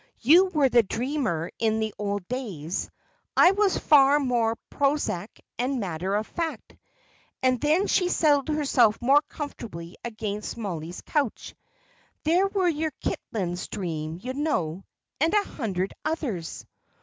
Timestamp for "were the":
0.47-0.81